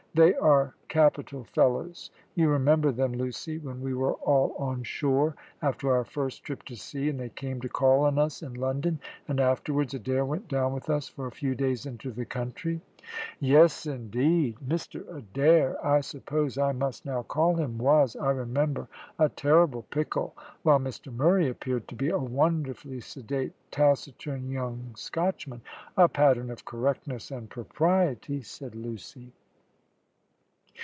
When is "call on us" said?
7.69-8.43